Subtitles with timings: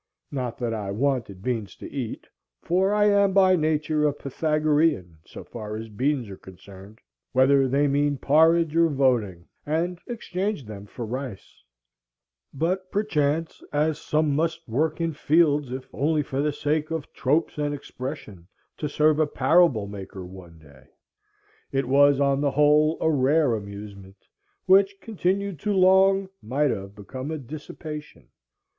[0.31, 2.25] Not that I wanted beans to eat,
[2.63, 6.97] for I am by nature a Pythagorean, so far as beans are concerned,
[7.33, 11.61] whether they mean porridge or voting, and exchanged them for rice;
[12.51, 17.59] but, perchance, as some must work in fields if only for the sake of tropes
[17.59, 18.47] and expression,
[18.77, 20.87] to serve a parable maker one day.
[21.71, 24.17] It was on the whole a rare amusement,
[24.65, 28.29] which, continued too long, might have become a dissipation.